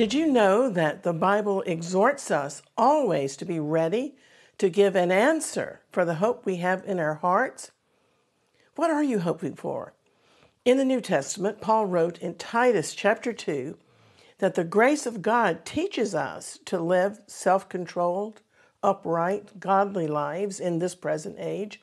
[0.00, 4.14] Did you know that the Bible exhorts us always to be ready
[4.56, 7.70] to give an answer for the hope we have in our hearts?
[8.76, 9.92] What are you hoping for?
[10.64, 13.76] In the New Testament, Paul wrote in Titus chapter 2
[14.38, 18.40] that the grace of God teaches us to live self controlled,
[18.82, 21.78] upright, godly lives in this present age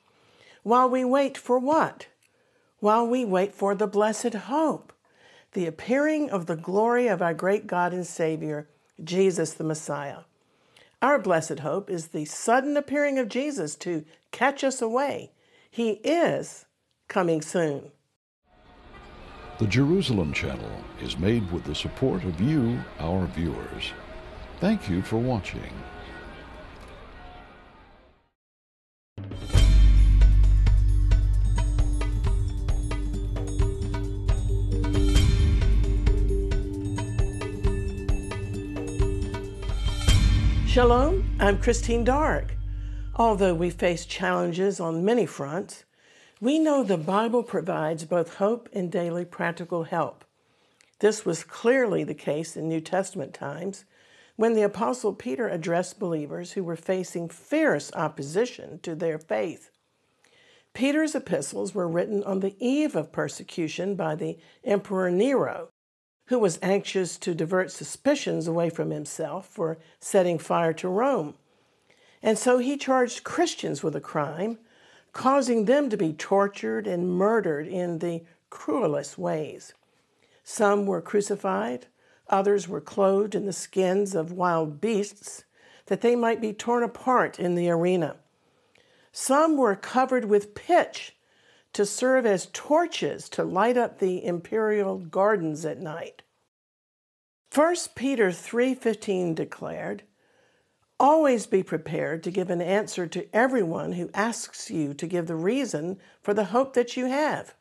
[0.63, 2.07] while we wait for what?
[2.79, 4.91] While we wait for the blessed hope,
[5.57, 8.69] the appearing of the glory of our great God and Savior,
[9.03, 10.19] Jesus the Messiah.
[11.01, 15.31] Our blessed hope is the sudden appearing of Jesus to catch us away.
[15.71, 16.67] He is
[17.07, 17.91] coming soon.
[19.57, 20.69] The Jerusalem Channel
[21.01, 23.93] is made with the support of you, our viewers.
[24.59, 25.73] Thank you for watching.
[40.77, 42.55] Shalom, I'm Christine Darg.
[43.15, 45.85] Although we face challenges on many fronts,
[46.39, 50.23] we know the Bible provides both hope and daily practical help.
[50.99, 53.85] This was clearly the case in New Testament times
[54.35, 59.71] when the Apostle Peter addressed believers who were facing fierce opposition to their faith.
[60.75, 65.69] Peter's epistles were written on the eve of persecution by the Emperor Nero,
[66.27, 71.35] who was anxious to divert suspicions away from himself for setting fire to Rome.
[72.21, 74.59] And so he charged Christians with a crime,
[75.13, 79.73] causing them to be tortured and murdered in the cruelest ways.
[80.43, 81.87] Some were crucified,
[82.29, 85.43] others were clothed in the skins of wild beasts,
[85.87, 88.17] that they might be torn apart in the arena.
[89.11, 91.15] Some were covered with pitch
[91.77, 96.23] to serve as torches to light up the imperial gardens at night.
[97.53, 100.01] 1 Peter 3:15 declared,
[100.99, 105.35] "Always be prepared to give an answer to everyone who asks you to give the
[105.35, 107.53] reason for the hope that you have."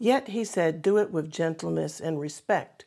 [0.00, 2.86] Yet he said, "Do it with gentleness and respect."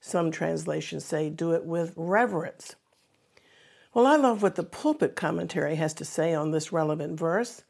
[0.00, 2.76] Some translations say, "Do it with reverence."
[3.92, 7.64] Well, I love what the pulpit commentary has to say on this relevant verse.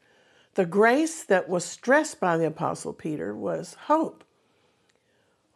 [0.59, 4.25] The grace that was stressed by the Apostle Peter was hope.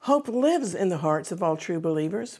[0.03, 2.39] Hope lives in the hearts of all true believers,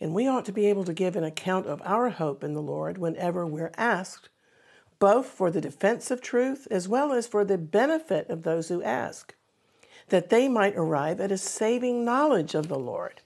[0.00, 2.62] and we ought to be able to give an account of our hope in the
[2.62, 4.28] Lord whenever we're asked,
[5.00, 8.84] both for the defense of truth as well as for the benefit of those who
[8.84, 9.34] ask,
[10.08, 13.22] that they might arrive at a saving knowledge of the Lord.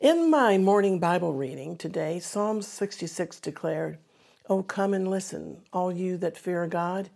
[0.00, 3.98] In my morning Bible reading today, Psalm 66 declared,
[4.48, 7.10] Oh, come and listen, all you that fear God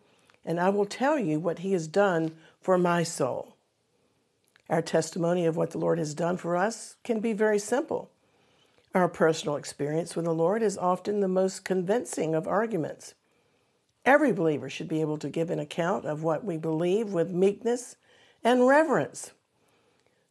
[0.49, 3.55] and I will tell you what he has done for my soul.
[4.71, 8.11] Our testimony of what the Lord has done for us can be very simple.
[8.95, 13.13] Our personal experience with the Lord is often the most convincing of arguments.
[14.07, 17.97] Every believer should be able to give an account of what we believe with meekness
[18.43, 19.33] and reverence.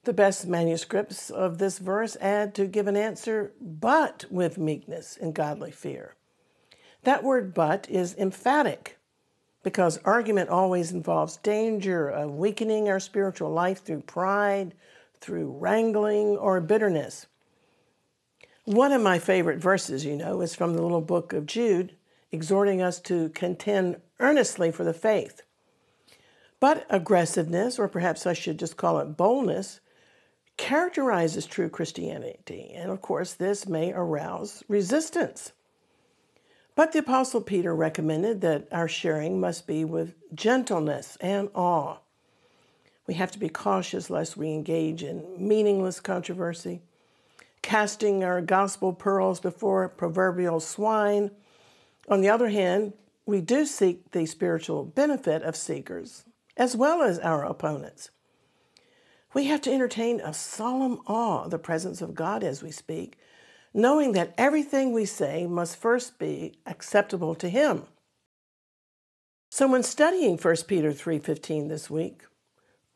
[0.04, 5.36] The best manuscripts of this verse add to give an answer, but with meekness and
[5.36, 6.16] godly fear.
[7.04, 8.97] That word but is emphatic
[9.68, 14.74] because argument always involves danger of weakening our spiritual life through pride,
[15.20, 17.26] through wrangling, or bitterness.
[18.64, 21.98] One of my favorite verses, you know, is from the little book of Jude,
[22.32, 25.42] exhorting us to contend earnestly for the faith.
[26.62, 29.82] But aggressiveness, or perhaps I should just call it boldness,
[30.56, 32.72] characterizes true Christianity.
[32.74, 35.52] And of course, this may arouse resistance.
[36.78, 41.98] But the Apostle Peter recommended that our sharing must be with gentleness and awe.
[43.08, 46.84] We have to be cautious lest we engage in meaningless controversy,
[47.64, 51.32] casting our gospel pearls before proverbial swine.
[52.10, 52.94] On the other hand,
[53.26, 56.26] we do seek the spiritual benefit of seekers
[56.58, 58.12] as well as our opponents.
[59.34, 63.18] We have to entertain a solemn awe of the presence of God as we speak,
[63.74, 67.84] knowing that everything we say must first be acceptable to him.
[69.50, 72.24] So when studying 1 Peter 3:15 this week,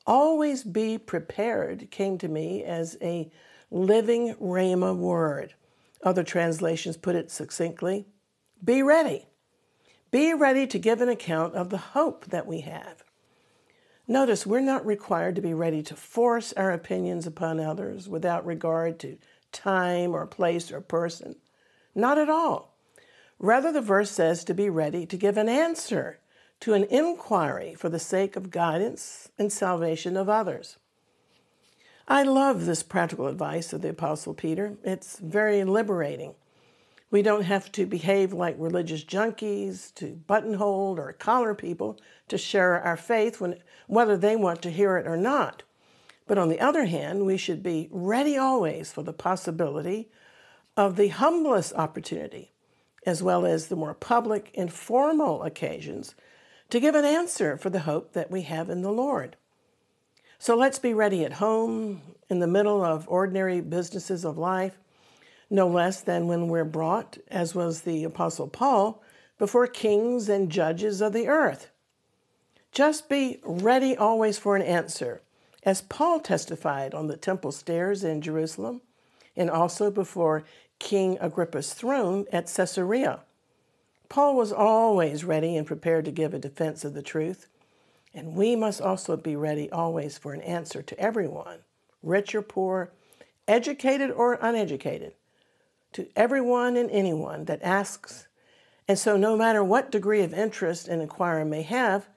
[0.05, 3.31] always be prepared came to me as a
[3.69, 5.53] living rhema word.
[6.03, 8.07] Other translations put it succinctly,
[8.63, 9.27] be ready.
[10.09, 13.03] Be ready to give an account of the hope that we have.
[14.07, 18.99] Notice we're not required to be ready to force our opinions upon others without regard
[18.99, 19.17] to
[19.51, 21.35] time or place or person.
[21.93, 22.77] Not at all.
[23.39, 26.19] Rather, the verse says to be ready to give an answer
[26.61, 30.77] to an inquiry for the sake of guidance and salvation of others.
[32.07, 34.77] I love this practical advice of the Apostle Peter.
[34.83, 36.35] It's very liberating.
[37.09, 41.99] We don't have to behave like religious junkies, to buttonhole or collar people
[42.29, 45.63] to share our faith when, whether they want to hear it or not.
[46.31, 50.07] But on the other hand, we should be ready always for the possibility
[50.77, 52.53] of the humblest opportunity,
[53.05, 56.15] as well as the more public, and formal occasions,
[56.69, 59.35] to give an answer for the hope that we have in the Lord.
[60.39, 64.79] So let's be ready at home, in the middle of ordinary businesses of life,
[65.49, 69.03] no less than when we're brought, as was the Apostle Paul,
[69.37, 71.71] before kings and judges of the earth.
[72.71, 75.21] Just be ready always for an answer,
[75.63, 78.81] as Paul testified on the temple stairs in Jerusalem
[79.35, 80.43] and also before
[80.79, 83.21] King Agrippa's throne at Caesarea.
[84.09, 87.47] Paul was always ready and prepared to give a defense of the truth.
[88.13, 91.59] And we must also be ready always for an answer to everyone,
[92.03, 92.91] rich or poor,
[93.47, 95.13] educated or uneducated,
[95.93, 98.27] to everyone and anyone that asks.
[98.85, 102.09] And so, no matter what degree of interest an inquirer may have,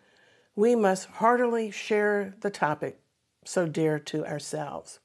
[0.57, 2.99] we must heartily share the topic
[3.45, 5.01] so dear to ourselves.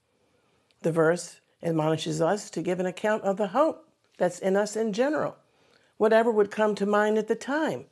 [0.81, 3.88] The verse admonishes us to give an account of the hope
[4.18, 5.38] that's in us in general,
[5.97, 7.86] whatever would come to mind at the time.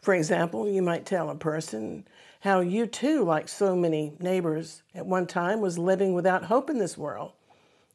[0.00, 2.06] For example, you might tell a person
[2.40, 6.78] how you too, like so many neighbors, at one time was living without hope in
[6.78, 7.32] this world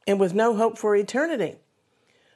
[0.05, 1.55] and with no hope for eternity.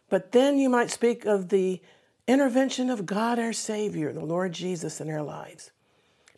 [0.10, 1.82] But then you might speak of the
[2.28, 5.72] intervention of God our Savior, the Lord Jesus, in our lives.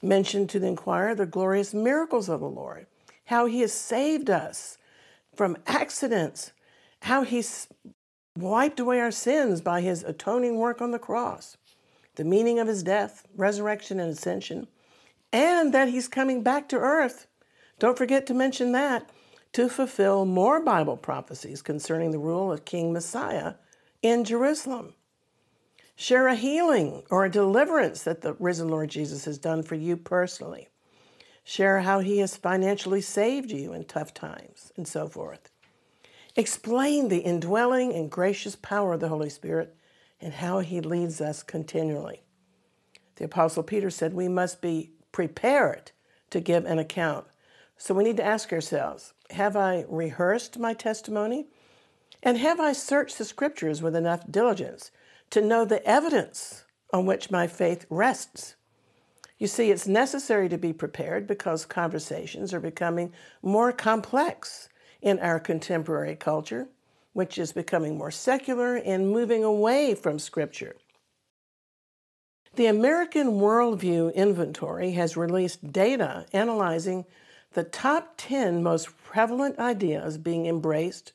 [0.01, 2.87] Mention to the inquirer the glorious miracles of the Lord,
[3.31, 4.77] how He has saved us
[5.35, 6.51] from accidents,
[7.01, 7.67] how He's
[8.37, 11.57] wiped away our sins by His atoning work on the cross,
[12.15, 14.67] the meaning of His death, resurrection, and ascension
[15.33, 17.27] and that he's coming back to earth.
[17.79, 19.09] Don't forget to mention that
[19.53, 23.55] to fulfill more Bible prophecies concerning the rule of King Messiah
[24.01, 24.93] in Jerusalem.
[25.95, 29.97] Share a healing or a deliverance that the risen Lord Jesus has done for you
[29.97, 30.69] personally.
[31.43, 35.49] Share how he has financially saved you in tough times and so forth.
[36.35, 39.75] Explain the indwelling and gracious power of the Holy Spirit
[40.21, 42.23] and how he leads us continually.
[43.15, 45.91] The Apostle Peter said we must be prepared
[46.29, 47.25] to give an account.
[47.77, 51.47] So we need to ask ourselves Have I rehearsed my testimony?
[52.23, 54.91] And have I searched the scriptures with enough diligence
[55.31, 58.55] to know the evidence on which my faith rests?
[59.41, 63.11] You see, it's necessary to be prepared because conversations are becoming
[63.41, 64.69] more complex
[65.01, 66.67] in our contemporary culture,
[67.13, 70.75] which is becoming more secular and moving away from Scripture.
[72.53, 77.05] The American Worldview Inventory has released data analyzing
[77.53, 81.13] the top 10 most prevalent ideas being embraced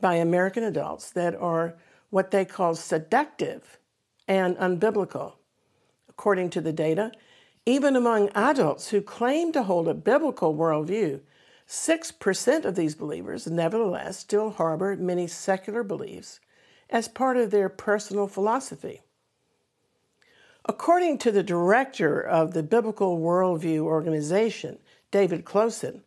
[0.00, 1.74] by American adults that are
[2.10, 3.80] what they call seductive
[4.28, 5.32] and unbiblical.
[6.08, 7.10] According to the data,
[7.66, 11.20] even among adults who claim to hold a biblical worldview,
[11.66, 16.40] 6% of these believers nevertheless still harbor many secular beliefs
[16.90, 19.00] as part of their personal philosophy.
[20.66, 24.78] According to the director of the Biblical Worldview Organization,
[25.10, 26.02] David Closson,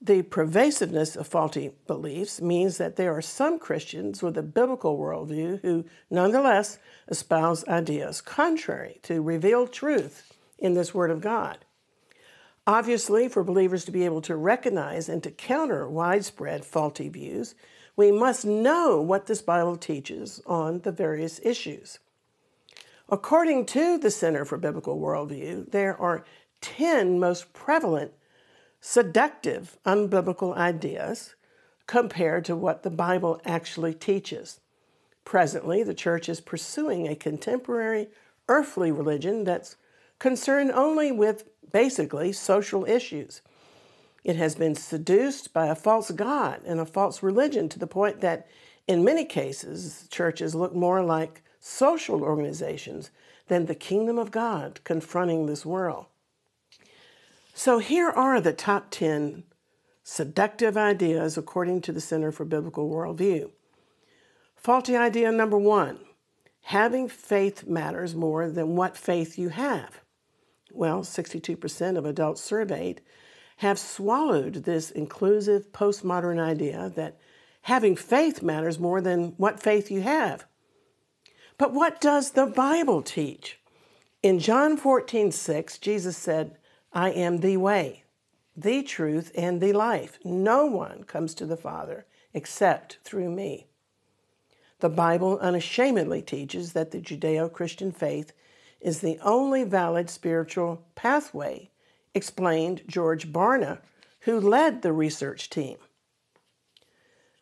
[0.00, 5.60] the pervasiveness of faulty beliefs means that there are some Christians with a biblical worldview
[5.62, 10.33] who nonetheless espouse ideas contrary to revealed truth
[10.64, 11.58] in this Word of God.
[12.66, 17.54] Obviously, for believers to be able to recognize and to counter widespread faulty views,
[17.96, 21.98] we must know what this Bible teaches on the various issues.
[23.10, 26.24] According to the Center for Biblical Worldview, there are
[26.62, 28.12] 10 most prevalent
[28.80, 31.34] seductive unbiblical ideas
[31.86, 34.60] compared to what the Bible actually teaches.
[35.26, 38.08] Presently, the church is pursuing a contemporary
[38.48, 39.76] earthly religion that's
[40.24, 43.42] concerned only with basically social issues.
[44.24, 48.22] It has been seduced by a false God and a false religion to the point
[48.22, 48.48] that,
[48.88, 53.10] in many cases, churches look more like social organizations
[53.48, 56.06] than the kingdom of God confronting this world.
[57.52, 59.44] So here are the top 10
[60.04, 63.50] seductive ideas according to the Center for Biblical Worldview.
[64.56, 65.98] Faulty idea number one
[66.68, 70.00] having faith matters more than what faith you have.
[70.74, 73.00] Well, 62% of adults surveyed
[73.58, 77.16] have swallowed this inclusive postmodern idea that
[77.62, 80.46] having faith matters more than what faith you have.
[81.56, 83.60] But what does the Bible teach?
[84.22, 86.56] In John 14, 6, Jesus said,
[86.92, 88.04] I am the way,
[88.56, 90.18] the truth, and the life.
[90.24, 93.68] No one comes to the Father except through me.
[94.80, 98.32] The Bible unashamedly teaches that the Judeo Christian faith
[98.84, 101.70] is the only valid spiritual pathway,
[102.14, 103.78] explained George Barna,
[104.20, 105.78] who led the research team.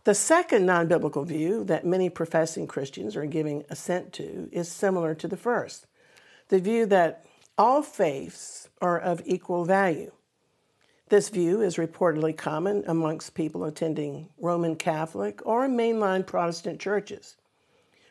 [0.04, 5.14] The second non biblical view that many professing Christians are giving assent to is similar
[5.16, 5.87] to the first
[6.49, 7.25] the view that
[7.56, 10.12] all faiths are of equal value.
[11.08, 17.37] This view is reportedly common amongst people attending Roman Catholic or mainline Protestant churches.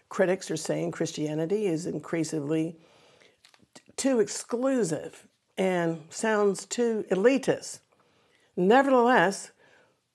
[0.09, 2.77] Critics are saying Christianity is increasingly
[3.95, 7.79] too exclusive and sounds too elitist.
[8.55, 9.51] Nevertheless,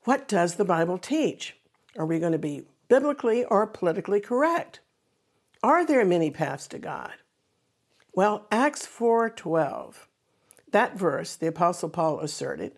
[0.05, 1.57] what does the Bible teach?
[1.99, 4.81] Are we going to be biblically or politically correct?
[5.63, 7.15] Are there many paths to God?
[8.13, 10.07] Well, Acts 4:12.
[10.71, 12.73] That verse, the apostle Paul asserted,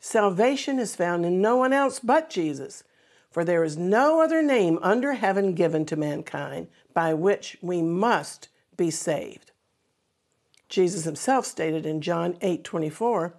[0.00, 2.84] salvation is found in no one else but Jesus,
[3.30, 8.48] for there is no other name under heaven given to mankind by which we must
[8.76, 9.52] be saved.
[10.68, 13.34] Jesus himself stated in John 8:24,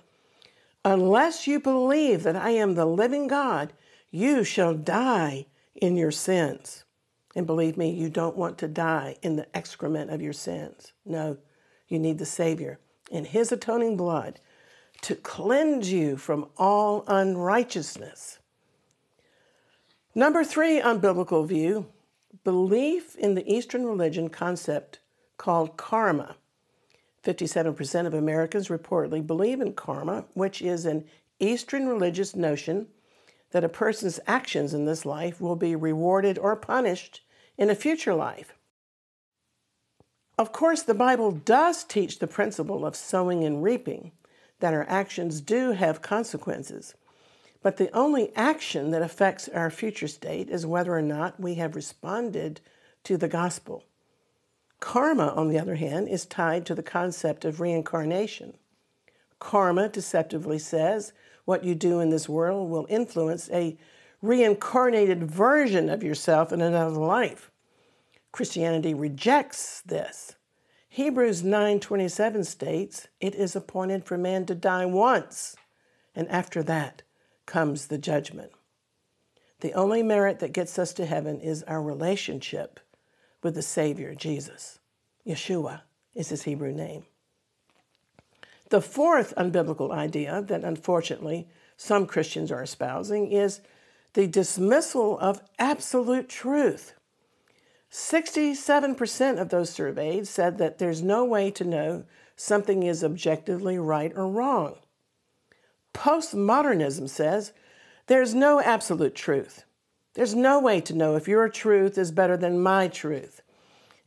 [0.84, 3.74] "Unless you believe that I am the living God,
[4.12, 5.46] you shall die
[5.76, 6.84] in your sins.
[7.36, 10.94] And believe me, you don't want to die in the excrement of your sins.
[11.06, 11.38] No,
[11.88, 12.80] you need the Savior
[13.12, 14.40] and His atoning blood
[15.02, 18.40] to cleanse you from all unrighteousness.
[20.14, 21.88] Number three, unbiblical view
[22.44, 25.00] belief in the Eastern religion concept
[25.38, 26.36] called karma.
[27.24, 31.06] 57% of Americans reportedly believe in karma, which is an
[31.40, 32.88] Eastern religious notion
[33.52, 37.22] that a person's actions in this life will be rewarded or punished
[37.58, 38.56] in a future life.
[40.38, 44.14] Of course, the Bible does teach the principle of sowing and reaping,
[44.60, 46.94] that our actions do have consequences.
[47.62, 51.76] But the only action that affects our future state is whether or not we have
[51.76, 52.62] responded
[53.04, 53.84] to the gospel.
[54.80, 58.58] Karma, on the other hand, is tied to the concept of reincarnation.
[59.40, 61.14] Karma deceptively says
[61.46, 63.78] what you do in this world will influence a
[64.22, 67.52] reincarnated version of yourself in another life.
[68.32, 70.36] Christianity rejects this.
[70.90, 75.56] Hebrews 9:27 states, "It is appointed for man to die once,
[76.16, 77.04] and after that
[77.46, 78.52] comes the judgment."
[79.62, 82.80] The only merit that gets us to heaven is our relationship
[83.42, 84.80] with the Savior Jesus.
[85.26, 85.82] Yeshua
[86.16, 87.06] is his Hebrew name.
[88.70, 93.62] The fourth unbiblical idea that unfortunately some Christians are espousing is
[94.14, 96.94] the dismissal of absolute truth.
[97.92, 102.06] 67% of those surveyed said that there's no way to know
[102.36, 104.76] something is objectively right or wrong.
[105.94, 107.54] Postmodernism says
[108.08, 109.66] there's no absolute truth.
[110.14, 113.42] There's no way to know if your truth is better than my truth.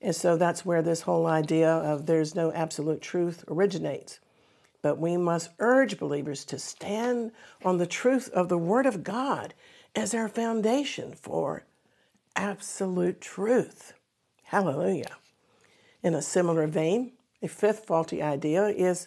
[0.00, 4.18] And so that's where this whole idea of there's no absolute truth originates.
[4.82, 7.30] But we must urge believers to stand
[7.64, 9.54] on the truth of the Word of God
[9.94, 11.64] as our foundation for
[12.34, 13.92] absolute truth.
[14.44, 15.16] Hallelujah.
[16.02, 19.06] In a similar vein, a fifth faulty idea is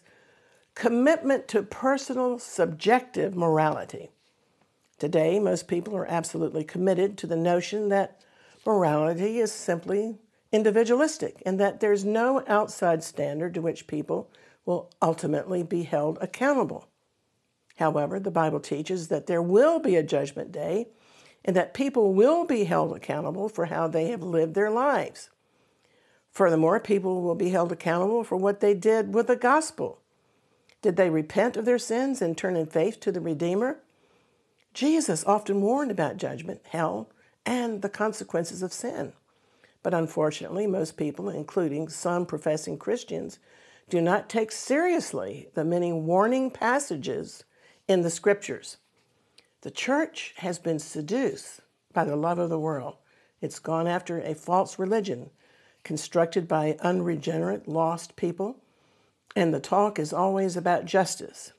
[0.75, 4.11] commitment to personal subjective morality.
[4.97, 8.21] Today, most people are absolutely committed to the notion that
[8.65, 10.19] morality is simply
[10.51, 14.31] individualistic and that there's no outside standard to which people
[14.65, 16.87] will ultimately be held accountable.
[17.77, 20.87] However, the Bible teaches that there will be a judgment day
[21.43, 25.29] and that people will be held accountable for how they have lived their lives.
[26.31, 30.01] Furthermore, people will be held accountable for what they did with the gospel.
[30.81, 33.79] Did they repent of their sins and turn in faith to the Redeemer?
[34.75, 37.09] Jesus often warned about judgment, hell,
[37.45, 39.13] and the consequences of sin.
[39.81, 43.39] But unfortunately, most people, including some professing Christians,
[43.89, 47.45] do not take seriously the many warning passages
[47.87, 48.75] in the scriptures.
[49.61, 51.61] The church has been seduced
[51.93, 52.97] by the love of the world.
[53.39, 55.29] It's gone after a false religion
[55.85, 58.57] constructed by unregenerate, lost people,
[59.37, 61.53] and the talk is always about justice.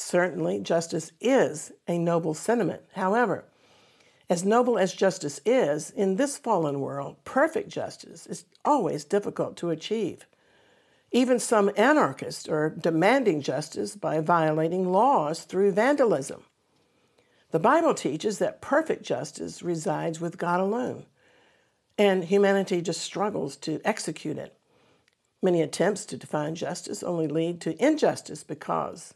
[0.00, 2.82] Certainly, justice is a noble sentiment.
[2.92, 3.46] However,
[4.30, 9.70] as noble as justice is, in this fallen world, perfect justice is always difficult to
[9.70, 10.24] achieve.
[11.10, 16.44] Even some anarchists are demanding justice by violating laws through vandalism.
[17.50, 21.06] The Bible teaches that perfect justice resides with God alone,
[21.98, 24.56] and humanity just struggles to execute it.
[25.42, 29.14] Many attempts to define justice only lead to injustice because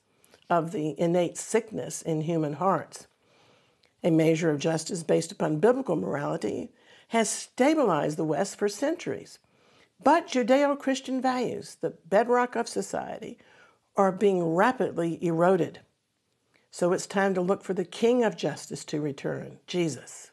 [0.53, 3.07] of the innate sickness in human hearts.
[4.05, 6.71] A measure of justice based upon biblical morality
[7.09, 9.39] has stabilized the West for centuries.
[10.05, 13.39] But Judeo Christian values, the bedrock of society,
[13.97, 15.81] are being rapidly eroded.
[16.71, 20.33] So it's time to look for the King of justice to return, Jesus.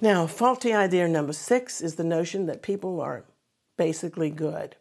[0.00, 3.24] Now, faulty idea number six is the notion that people are
[3.76, 4.76] basically good.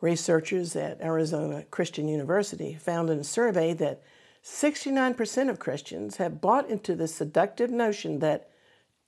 [0.00, 4.02] Researchers at Arizona Christian University found in a survey that
[4.44, 8.48] 69% of Christians have bought into the seductive notion that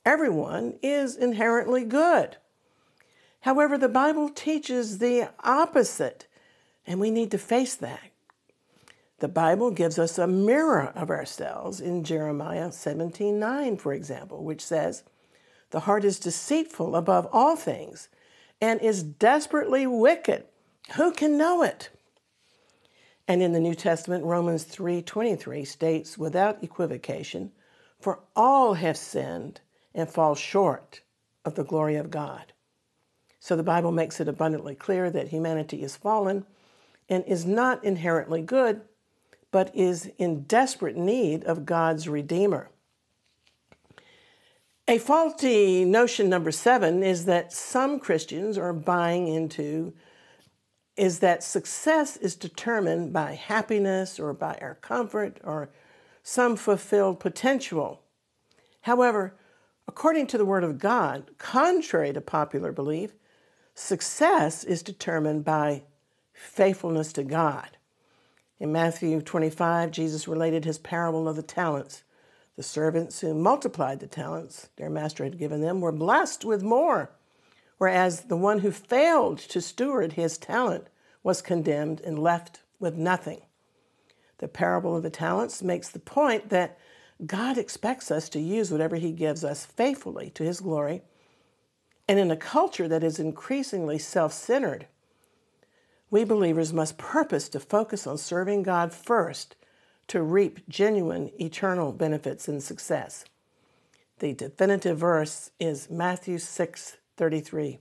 [0.05, 2.37] everyone is inherently good.
[3.43, 6.27] However, the Bible teaches the opposite,
[6.87, 8.11] and we need to face that.
[9.21, 14.65] The Bible gives us a mirror of ourselves in Jeremiah 17 9, for example, which
[14.65, 15.05] says,
[15.71, 18.09] The heart is deceitful above all things
[18.61, 20.45] and is desperately wicked.
[20.97, 21.91] Who can know it?
[23.29, 27.53] And in the New Testament, Romans 3:23 states without equivocation,
[28.01, 29.61] "For all have sinned
[29.95, 31.03] and fall short
[31.45, 32.53] of the glory of God."
[33.39, 36.45] So the Bible makes it abundantly clear that humanity is fallen
[37.09, 38.83] and is not inherently good,
[39.51, 42.69] but is in desperate need of God's Redeemer.
[44.89, 49.93] A faulty notion number seven is that some Christians are buying into
[51.01, 55.71] is that success is determined by happiness or by our comfort or
[56.23, 58.03] some fulfilled potential.
[58.83, 59.35] However,
[59.89, 63.13] according to the Word of God, contrary to popular belief,
[63.75, 65.85] Success is determined by
[66.35, 67.79] faithfulness to God.
[68.59, 72.03] In Matthew 25, Jesus related his parable of the talents.
[72.57, 77.11] The servants who multiplied the talents their master had given them were blessed with more,
[77.81, 80.87] whereas the one who failed to steward his talent
[81.23, 83.41] was condemned and left with nothing.
[84.37, 86.79] The parable of the talents makes the point that
[87.25, 91.01] God expects us to use whatever he gives us faithfully to his glory
[92.07, 94.89] and in a culture that is increasingly self centered,
[96.11, 99.55] we believers must purpose to focus on serving God first
[100.09, 103.25] to reap genuine eternal benefits and success.
[104.19, 107.79] The definitive verse is Matthew 6 33.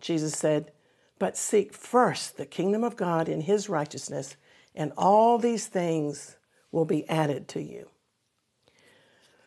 [0.00, 0.72] Jesus said,
[1.18, 4.36] But seek first the kingdom of God and his righteousness,
[4.74, 6.36] and all these things
[6.72, 7.88] will be added to you.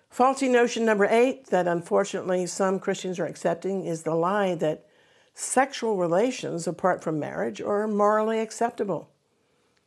[0.09, 4.85] Faulty notion number eight that unfortunately some Christians are accepting is the lie that
[5.33, 9.09] sexual relations apart from marriage are morally acceptable.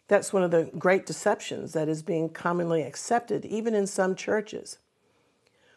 [0.08, 4.78] That's one of the great deceptions that is being commonly accepted even in some churches.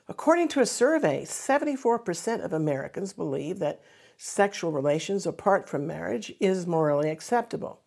[0.09, 3.81] According to a survey, 74% of Americans believe that
[4.17, 7.79] sexual relations apart from marriage is morally acceptable.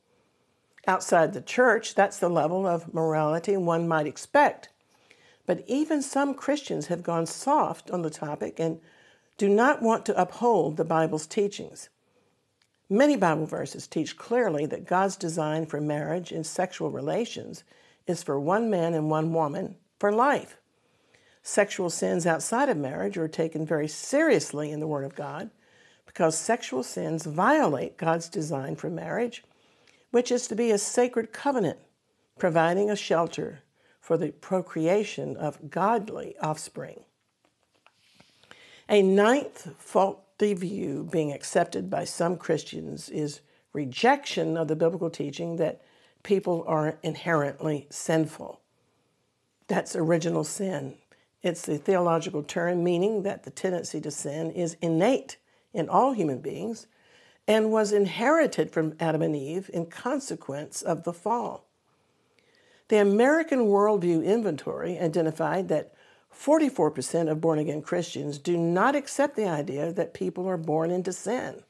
[0.86, 4.70] Outside the church, that's the level of morality one might expect
[5.46, 8.80] but even some Christians have gone soft on the topic and
[9.36, 11.88] do not want to uphold the Bible's teachings.
[12.88, 17.64] Many Bible verses teach clearly that God's design for marriage and sexual relations
[18.06, 20.58] is for one man and one woman for life.
[21.42, 25.50] Sexual sins outside of marriage are taken very seriously in the Word of God
[26.06, 29.42] because sexual sins violate God's design for marriage,
[30.10, 31.78] which is to be a sacred covenant,
[32.38, 33.60] providing a shelter
[34.00, 37.04] for the procreation of godly offspring.
[38.88, 43.40] A ninth faulty view being accepted by some Christians is
[43.72, 45.82] rejection of the biblical teaching that
[46.22, 48.60] people are inherently sinful.
[49.66, 50.96] That's original sin.
[51.42, 55.38] It's the theological term meaning that the tendency to sin is innate
[55.72, 56.86] in all human beings
[57.48, 61.66] and was inherited from Adam and Eve in consequence of the fall.
[62.88, 65.94] The American Worldview Inventory identified that
[66.32, 71.12] 44% of born again Christians do not accept the idea that people are born into
[71.12, 71.62] sin.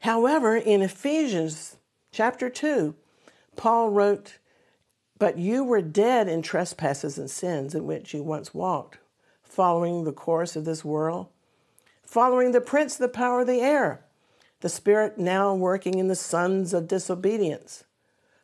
[0.00, 1.76] However, in Ephesians
[2.12, 2.94] chapter 2,
[3.56, 4.38] Paul wrote,
[5.18, 8.98] But you were dead in trespasses and sins in which you once walked,
[9.42, 11.28] following the course of this world,
[12.04, 14.04] following the prince of the power of the air,
[14.60, 17.84] the spirit now working in the sons of disobedience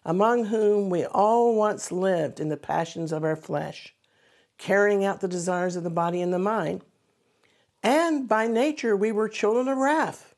[0.05, 3.95] among whom we all once lived in the passions of our flesh,
[4.59, 6.83] carrying out the desires of the body and the mind.
[7.83, 10.35] And by nature we were children of wrath,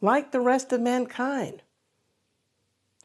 [0.00, 1.62] like the rest of mankind.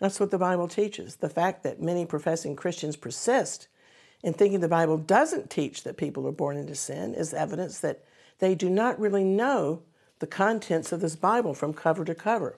[0.02, 1.18] That's what the Bible teaches.
[1.18, 3.68] The fact that many professing Christians persist
[4.24, 8.04] in thinking the Bible doesn't teach that people are born into sin is evidence that
[8.40, 9.84] they do not really know
[10.18, 12.58] the contents of this Bible from cover to cover.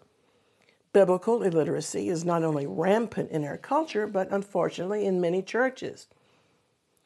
[0.94, 6.08] Biblical illiteracy is not only rampant in our culture, but unfortunately in many churches.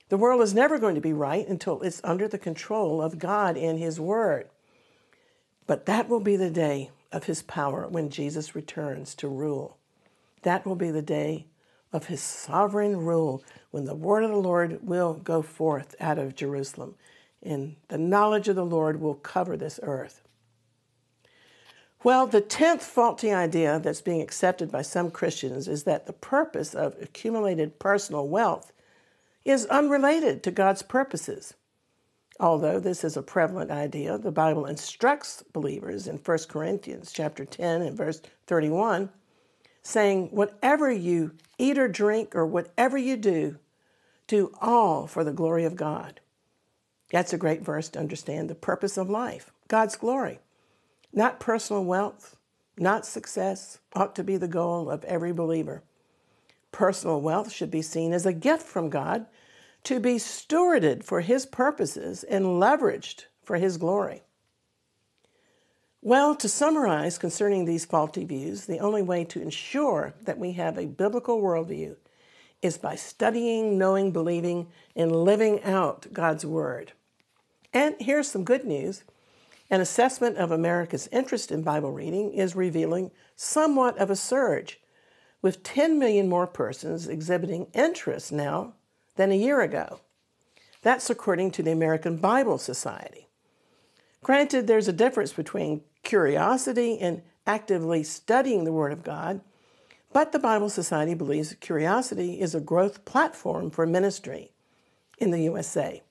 [0.09, 3.57] The world is never going to be right until it's under the control of God
[3.57, 4.49] and His Word.
[5.65, 9.76] But that will be the day of His power when Jesus returns to rule.
[10.47, 11.47] That will be the day
[11.91, 16.35] of His sovereign rule when the word of the Lord will go forth out of
[16.35, 16.95] Jerusalem
[17.43, 20.21] and the knowledge of the Lord will cover this earth.
[22.01, 26.73] Well, the tenth faulty idea that's being accepted by some Christians is that the purpose
[26.73, 28.71] of accumulated personal wealth
[29.43, 31.55] is unrelated to God's purposes.
[32.39, 37.81] Although this is a prevalent idea, the Bible instructs believers in 1 Corinthians chapter 10
[37.81, 39.09] and verse 31
[39.87, 43.57] saying, "Whatever you eat or drink or whatever you do,
[44.27, 46.19] do all for the glory of God."
[47.09, 50.41] That's a great verse to understand the purpose of life, God's glory.
[51.13, 52.35] Not personal wealth,
[52.77, 55.83] not success, ought to be the goal of every believer.
[56.73, 59.25] Personal wealth should be seen as a gift from God
[59.85, 64.23] to be stewarded for His purposes and leveraged for His glory.
[66.07, 70.77] Well, to summarize concerning these faulty views, the only way to ensure that we have
[70.77, 71.97] a biblical worldview
[72.61, 76.93] is by studying, knowing, believing, and living out God's Word.
[77.73, 79.03] And here's some good news
[79.69, 84.79] an assessment of America's interest in Bible reading is revealing somewhat of a surge,
[85.41, 88.75] with 10 million more persons exhibiting interest now
[89.17, 89.99] than a year ago.
[90.81, 93.27] That's according to the American Bible Society.
[94.23, 99.41] Granted, there's a difference between curiosity and actively studying the Word of God,
[100.13, 104.51] but the Bible Society believes curiosity is a growth platform for ministry
[105.19, 106.01] in the USA.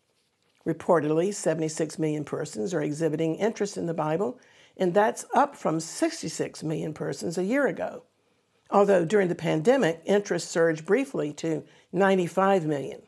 [0.67, 4.39] Reportedly, 76 million persons are exhibiting interest in the Bible,
[4.77, 8.03] and that's up from 66 million persons a year ago.
[8.71, 13.01] Although during the pandemic, interest surged briefly to 95 million.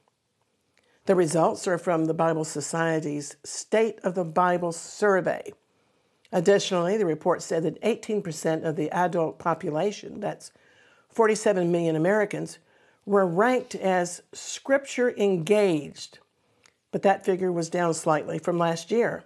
[1.04, 5.52] The results are from the Bible Society's State of the Bible survey.
[6.32, 10.52] Additionally, the report said that 18% of the adult population, that's
[11.08, 12.58] 47 million Americans,
[13.06, 16.18] were ranked as scripture engaged
[16.90, 19.24] but that figure was down slightly from last year.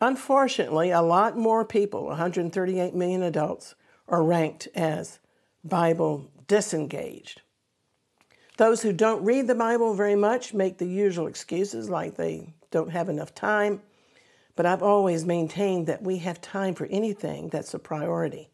[0.00, 3.74] Unfortunately, a lot more people, 138 million adults,
[4.06, 5.18] are ranked as
[5.64, 7.42] Bible disengaged.
[8.56, 12.90] Those who don't read the Bible very much make the usual excuses like they don't
[12.90, 13.82] have enough time,
[14.58, 18.50] but I've always maintained that we have time for anything that's a priority.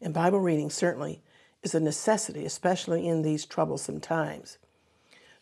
[0.00, 1.20] And Bible reading certainly
[1.62, 4.56] is a necessity, especially in these troublesome times.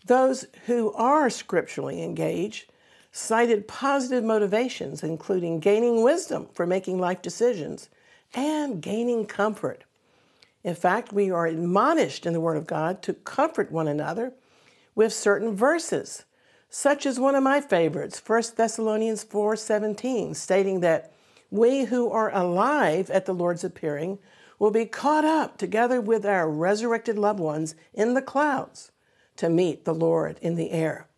[0.05, 2.73] Those who are scripturally engaged
[3.13, 7.89] cited positive motivations, including gaining wisdom for making life decisions
[8.35, 9.85] and gaining comfort.
[10.65, 14.33] In fact, we are admonished in the Word of God to comfort one another
[14.97, 16.25] with certain verses,
[16.75, 21.13] such as one of my favorites, 1 Thessalonians 4:17, stating that
[21.51, 24.19] we who are alive at the Lord's appearing
[24.59, 28.91] will be caught up together with our resurrected loved ones in the clouds
[29.37, 31.09] to meet the Lord in the air.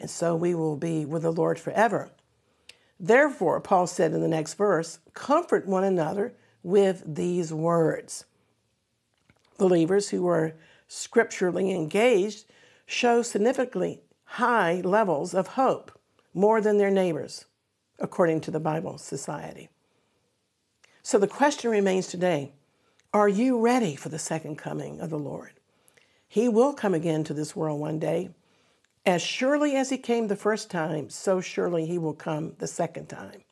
[0.00, 2.10] And so we will be with the Lord forever.
[2.98, 8.24] Therefore, Paul said in the next verse, comfort one another with these words.
[9.58, 10.54] Believers who are
[10.88, 12.46] scripturally engaged
[12.86, 14.00] show significantly
[14.34, 15.96] high levels of hope,
[16.32, 17.44] more than their neighbors,
[18.00, 19.68] according to the Bible Society.
[21.04, 22.52] So the question remains today
[23.12, 25.52] are you ready for the second coming of the Lord?
[26.26, 28.30] He will come again to this world one day.
[29.06, 33.06] As surely as he came the first time, so surely he will come the second
[33.06, 33.44] time.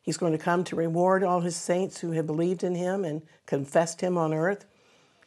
[0.00, 3.22] He's going to come to reward all his saints who have believed in him and
[3.44, 4.66] confessed him on earth.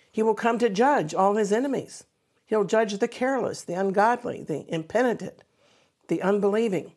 [0.09, 2.05] He will come to judge all his enemies.
[2.49, 5.43] He'll judge the careless, the ungodly, the impenitent,
[6.07, 6.93] the unbelieving.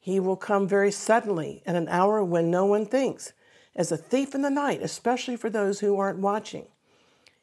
[0.00, 3.34] He will come very suddenly at an hour when no one thinks,
[3.76, 6.68] as a thief in the night, especially for those who aren't watching.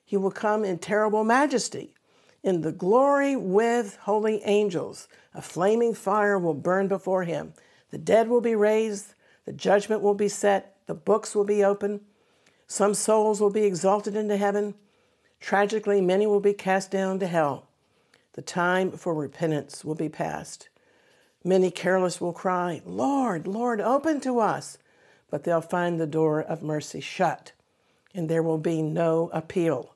[0.03, 1.93] He will come in terrible majesty,
[2.41, 5.07] in the glory with holy angels.
[5.35, 7.53] A flaming fire will burn before him.
[7.91, 9.13] The dead will be raised,
[9.45, 12.01] the judgment will be set, the books will be opened.
[12.65, 14.73] Some souls will be exalted into heaven.
[15.45, 17.67] Tragically, many will be cast down to hell.
[18.33, 20.69] The time for repentance will be past.
[21.43, 24.79] Many careless will cry, Lord, Lord, open to us.
[25.29, 27.51] But they'll find the door of mercy shut,
[28.15, 29.93] and there will be no appeal.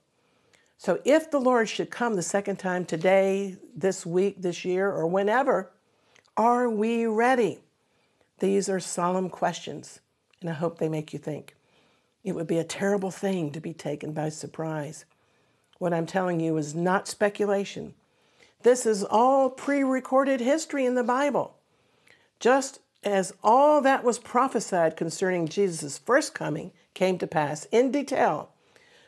[0.77, 5.07] So if the Lord should come the second time today, this week, this year, or
[5.07, 5.71] whenever,
[6.37, 7.57] are we ready?
[8.37, 9.99] These are solemn questions,
[10.41, 11.55] and I hope they make you think.
[12.23, 15.05] It would be a terrible thing to be taken by surprise.
[15.79, 17.95] What I'm telling you is not speculation.
[18.61, 21.55] This is all pre recorded history in the Bible.
[22.39, 28.49] Just as all that was prophesied concerning Jesus' first coming came to pass in detail,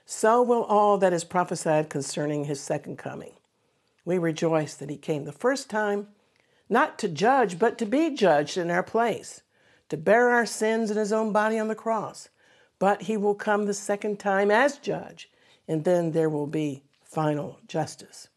[0.06, 3.34] so will all that is prophesied concerning his second coming.
[4.06, 6.08] We rejoice that he came the first time,
[6.70, 9.42] not to judge, but to be judged in our place,
[9.90, 12.30] to bear our sins in his own body on the cross.
[12.80, 15.30] But he will come the second time as judge,
[15.68, 18.28] and then there will be final justice.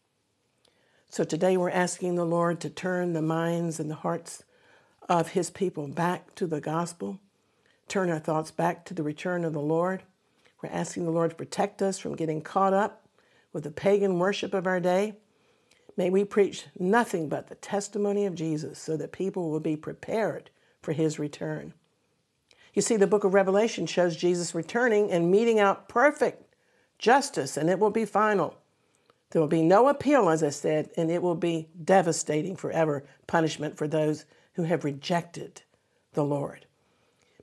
[1.09, 4.43] So today we're asking the Lord to turn the minds and the hearts
[5.07, 7.19] of his people back to the gospel,
[7.87, 10.03] turn our thoughts back to the return of the Lord.
[10.61, 13.07] We're asking the Lord to protect us from getting caught up
[13.53, 15.15] with the pagan worship of our day.
[15.95, 20.49] May we preach nothing but the testimony of Jesus so that people will be prepared
[20.81, 21.73] for his return.
[22.73, 26.44] You see, the book of Revelation shows Jesus returning and meting out perfect
[26.97, 28.57] justice, and it will be final.
[29.31, 33.77] There will be no appeal, as I said, and it will be devastating forever punishment
[33.77, 35.63] for those who have rejected
[36.13, 36.65] the Lord.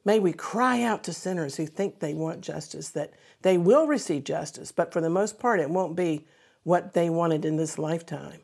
[0.04, 3.12] May we cry out to sinners who think they want justice that
[3.42, 6.26] they will receive justice, but for the most part, it won't be
[6.64, 8.40] what they wanted in this lifetime.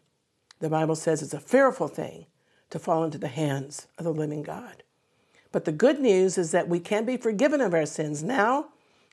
[0.61, 2.27] The Bible says it's a fearful thing
[2.71, 4.83] to fall into the hands of the living God.
[5.51, 8.69] But the good news is that we can be forgiven of our sins now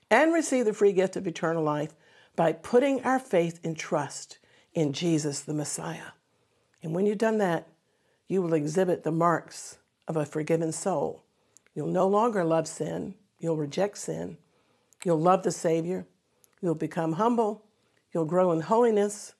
[0.10, 1.94] and receive the free gift of eternal life
[2.36, 4.40] by putting our faith and trust
[4.74, 6.12] in Jesus the Messiah.
[6.84, 7.68] And when you've done that,
[8.28, 11.24] you will exhibit the marks of a forgiven soul.
[11.74, 14.38] You'll no longer love sin, you'll reject sin,
[15.04, 16.06] you'll love the Savior,
[16.62, 17.66] you'll become humble,
[18.14, 19.34] you'll grow in holiness,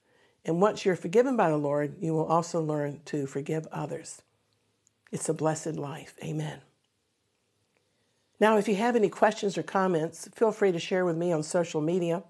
[0.44, 4.22] and once you're forgiven by the Lord, you will also learn to forgive others.
[5.12, 6.16] It's a blessed life.
[6.24, 6.62] Amen.
[8.40, 11.44] Now, if you have any questions or comments, feel free to share with me on
[11.44, 12.24] social media.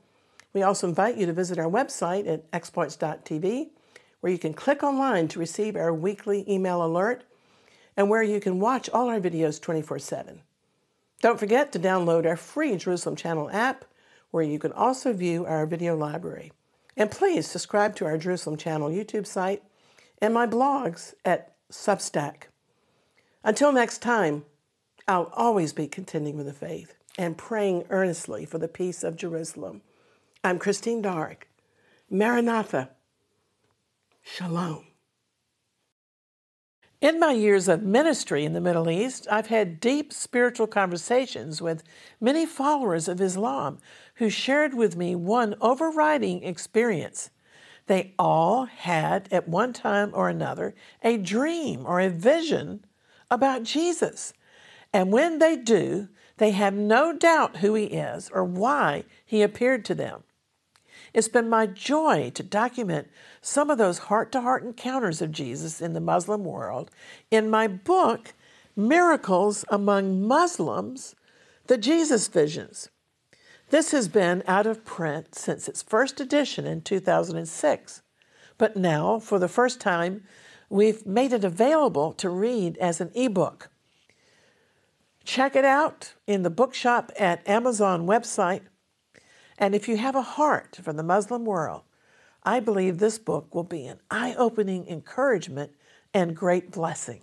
[0.54, 3.70] We also invite you to visit our website at exploits.tv,
[4.22, 7.24] where you can click online to receive our weekly email alert
[7.98, 10.42] and where you can watch all our videos 24 7.
[11.22, 13.86] Don't forget to download our free Jerusalem Channel app,
[14.32, 16.52] where you can also view our video library.
[16.98, 19.64] And please subscribe to our Jerusalem Channel YouTube site
[20.22, 22.44] and my blogs at Substack.
[23.44, 24.46] Until next time,
[25.08, 29.82] I'll always be contending with the faith and praying earnestly for the peace of Jerusalem.
[30.44, 31.46] I'm Christine Darg.
[32.10, 32.90] Maranatha.
[34.24, 34.88] Shalom.
[37.02, 41.84] In my years of ministry in the Middle East, I've had deep spiritual conversations with
[42.20, 43.78] many followers of Islam
[44.16, 47.30] who shared with me one overriding experience.
[47.86, 52.86] They all had, at one time or another, a dream or a vision
[53.30, 54.34] about Jesus.
[54.96, 59.84] And when they do, they have no doubt who he is or why he appeared
[59.86, 60.24] to them.
[61.14, 63.10] It's been my joy to document
[63.42, 66.92] some of those heart to heart encounters of Jesus in the Muslim world
[67.30, 68.36] in my book,
[68.74, 71.14] Miracles Among Muslims
[71.68, 72.88] The Jesus Visions.
[73.72, 78.02] This has been out of print since its first edition in 2006,
[78.58, 80.24] but now, for the first time,
[80.70, 83.72] we've made it available to read as an ebook.
[85.26, 88.62] Check it out in the bookshop at Amazon website
[89.58, 91.84] and if you have a heart for the Muslim world,
[92.44, 95.72] I believe this book will be an eye opening encouragement
[96.14, 97.22] and great blessing.